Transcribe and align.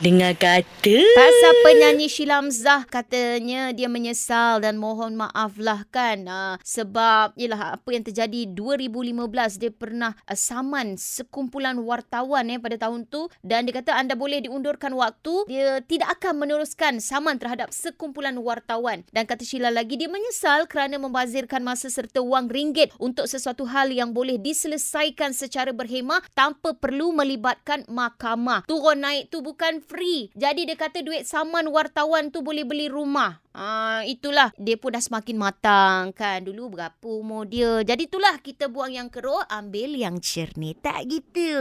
Dengar 0.00 0.32
kata. 0.32 0.96
Pasal 1.12 1.52
penyanyi 1.60 2.08
Sheila 2.08 2.40
Hamzah 2.40 2.88
katanya 2.88 3.68
dia 3.76 3.84
menyesal 3.84 4.64
dan 4.64 4.80
mohon 4.80 5.12
maaf 5.12 5.60
lah 5.60 5.84
kan. 5.92 6.24
Uh, 6.24 6.56
sebab 6.64 7.36
yelah 7.36 7.76
apa 7.76 7.84
yang 7.92 8.00
terjadi 8.00 8.48
2015 8.48 9.60
dia 9.60 9.68
pernah 9.68 10.16
uh, 10.24 10.32
saman 10.32 10.96
sekumpulan 10.96 11.76
wartawan 11.84 12.48
eh 12.48 12.56
pada 12.56 12.80
tahun 12.80 13.12
tu 13.12 13.28
dan 13.44 13.68
dia 13.68 13.76
kata 13.76 13.92
anda 13.92 14.16
boleh 14.16 14.40
diundurkan 14.40 14.96
waktu 14.96 15.44
dia 15.44 15.84
tidak 15.84 16.16
akan 16.16 16.48
meneruskan 16.48 16.96
saman 16.96 17.36
terhadap 17.36 17.68
sekumpulan 17.68 18.40
wartawan 18.40 19.04
dan 19.12 19.28
kata 19.28 19.44
Sheila 19.44 19.68
lagi 19.68 20.00
dia 20.00 20.08
menyesal 20.08 20.64
kerana 20.64 20.96
membazirkan 20.96 21.60
masa 21.60 21.92
serta 21.92 22.24
wang 22.24 22.48
ringgit 22.48 22.88
untuk 22.96 23.28
sesuatu 23.28 23.68
hal 23.68 23.92
yang 23.92 24.16
boleh 24.16 24.40
diselesaikan 24.40 25.36
secara 25.36 25.76
berhemah 25.76 26.24
tanpa 26.32 26.72
perlu 26.72 27.12
melibatkan 27.12 27.84
mahkamah. 27.84 28.64
Turun 28.64 29.04
naik 29.04 29.28
tu 29.28 29.44
bukan 29.44 29.89
free. 29.90 30.30
Jadi 30.38 30.70
dia 30.70 30.78
kata 30.78 31.02
duit 31.02 31.26
saman 31.26 31.66
wartawan 31.74 32.30
tu 32.30 32.46
boleh 32.46 32.62
beli 32.62 32.86
rumah. 32.86 33.42
Ah, 33.50 34.06
itulah 34.06 34.54
dia 34.54 34.78
pun 34.78 34.94
dah 34.94 35.02
semakin 35.02 35.34
matang 35.34 36.14
kan. 36.14 36.46
Dulu 36.46 36.78
berapa 36.78 37.02
umur 37.02 37.50
dia. 37.50 37.82
Jadi 37.82 38.06
itulah 38.06 38.38
kita 38.38 38.70
buang 38.70 38.94
yang 38.94 39.10
keruk, 39.10 39.42
ambil 39.50 39.90
yang 39.98 40.22
cernih. 40.22 40.78
Tak 40.78 41.10
gitu. 41.10 41.58